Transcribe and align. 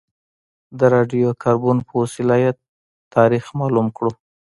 د 0.77 0.79
راډیو 0.95 1.29
کاربن 1.43 1.77
په 1.87 1.93
وسیله 2.01 2.35
یې 2.43 2.51
تاریخ 3.15 3.45
معلوم 3.59 3.87
کړو. 3.97 4.11